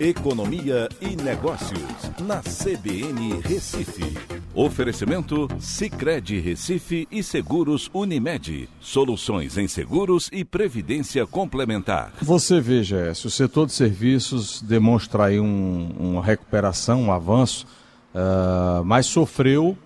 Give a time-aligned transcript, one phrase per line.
[0.00, 1.78] Economia e Negócios,
[2.26, 4.18] na CBN Recife.
[4.52, 8.68] Oferecimento Cicred Recife e Seguros Unimed.
[8.80, 12.12] Soluções em seguros e previdência complementar.
[12.20, 17.64] Você veja, se o setor de serviços demonstra aí um, uma recuperação, um avanço,
[18.12, 19.78] uh, mas sofreu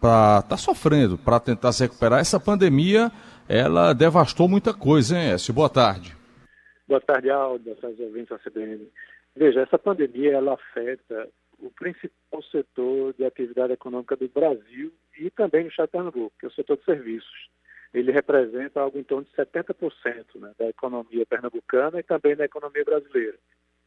[0.00, 2.18] para tá sofrendo para tentar se recuperar.
[2.18, 3.12] Essa pandemia,
[3.48, 5.54] ela devastou muita coisa, hein, Écio?
[5.54, 6.16] Boa tarde.
[6.88, 7.62] Boa tarde, Aldo.
[7.64, 8.88] Boa tarde, ouvintes da CBN.
[9.38, 11.28] Veja, essa pandemia ela afeta
[11.60, 16.46] o principal setor de atividade econômica do Brasil e também no estado de Pernambuco, que
[16.46, 17.48] é o setor de serviços.
[17.94, 22.84] Ele representa algo em torno de 70% né, da economia pernambucana e também da economia
[22.84, 23.38] brasileira.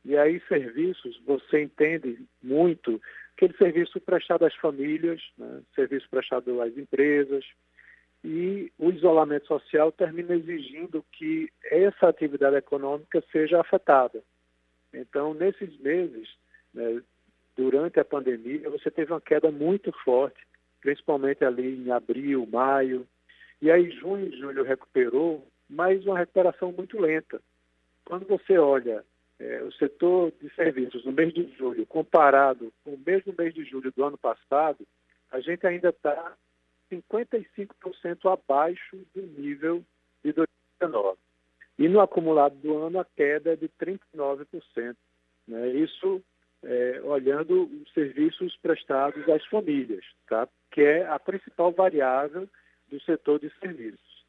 [0.05, 3.01] E aí, serviços, você entende muito
[3.35, 7.43] aquele serviço prestado às famílias, né, serviço prestado às empresas,
[8.23, 14.23] e o isolamento social termina exigindo que essa atividade econômica seja afetada.
[14.93, 16.27] Então, nesses meses,
[16.73, 17.01] né,
[17.55, 20.41] durante a pandemia, você teve uma queda muito forte,
[20.81, 23.07] principalmente ali em abril, maio,
[23.61, 27.41] e aí junho e julho recuperou, mas uma recuperação muito lenta.
[28.03, 29.05] Quando você olha
[29.39, 33.63] é, o setor de serviços no mês de julho comparado com o mesmo mês de
[33.63, 34.85] julho do ano passado,
[35.31, 36.35] a gente ainda está
[36.91, 39.83] 55% abaixo do nível
[40.23, 41.17] de 2019.
[41.81, 44.95] E no acumulado do ano, a queda é de 39%.
[45.47, 45.67] Né?
[45.69, 46.21] Isso
[46.61, 50.47] é, olhando os serviços prestados às famílias, tá?
[50.69, 52.47] que é a principal variável
[52.87, 54.23] do setor de serviços.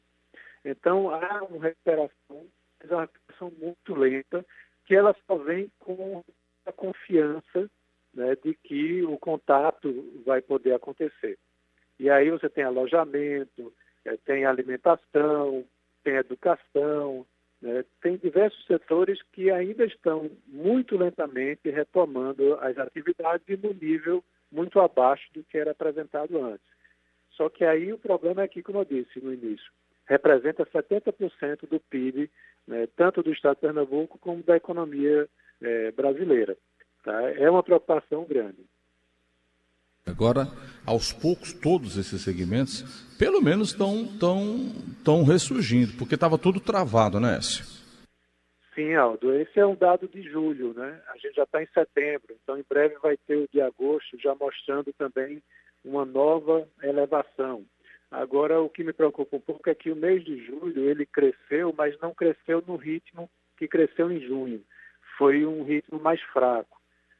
[0.65, 2.47] Então, há uma recuperação,
[2.79, 4.43] é uma recuperação muito lenta,
[4.87, 6.23] que ela só vem com
[6.65, 7.69] a confiança
[8.15, 11.37] né, de que o contato vai poder acontecer.
[11.99, 13.71] E aí você tem alojamento,
[14.05, 15.63] é, tem alimentação,
[16.03, 17.27] tem educação,
[17.63, 17.85] né?
[18.01, 25.23] Tem diversos setores que ainda estão muito lentamente retomando as atividades no nível muito abaixo
[25.33, 26.67] do que era apresentado antes.
[27.31, 29.71] Só que aí o problema é que, como eu disse no início,
[30.05, 32.29] representa 70% do PIB,
[32.67, 35.27] né, tanto do Estado de Pernambuco como da economia
[35.61, 36.57] é, brasileira.
[37.01, 37.31] Tá?
[37.31, 38.59] É uma preocupação grande.
[40.05, 40.47] Agora,
[40.85, 42.81] aos poucos, todos esses segmentos,
[43.17, 47.65] pelo menos, estão tão, tão ressurgindo, porque estava tudo travado, né, Écio?
[48.73, 49.33] Sim, Aldo.
[49.35, 50.99] Esse é um dado de julho, né?
[51.09, 54.33] A gente já está em setembro, então em breve vai ter o de agosto, já
[54.33, 55.41] mostrando também
[55.85, 57.63] uma nova elevação.
[58.09, 61.73] Agora, o que me preocupa um pouco é que o mês de julho ele cresceu,
[61.75, 64.63] mas não cresceu no ritmo que cresceu em junho.
[65.17, 66.79] Foi um ritmo mais fraco.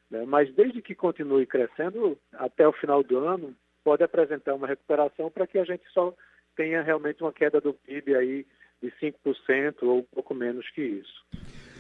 [0.10, 0.24] Né?
[0.26, 5.48] Mas desde que continue crescendo até o final do ano, pode apresentar uma recuperação para
[5.48, 6.14] que a gente só
[6.56, 8.46] tenha realmente uma queda do PIB aí
[8.82, 11.26] de 5% ou um pouco menos que isso.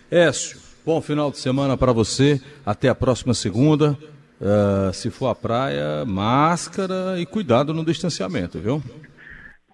[0.10, 2.40] Écio, bom final de semana para você.
[2.66, 3.98] Até a próxima segunda.
[4.40, 8.82] Uh, se for à praia, máscara e cuidado no distanciamento, viu?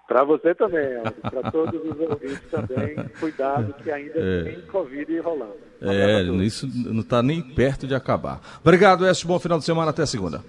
[0.08, 4.44] Para você também, para todos os ouvintes também, cuidado que ainda é.
[4.44, 5.58] tem Covid rolando.
[5.82, 8.42] É, isso não está nem perto de acabar.
[8.60, 9.28] Obrigado, Écio.
[9.28, 9.92] Bom final de semana.
[9.92, 10.44] Até segunda.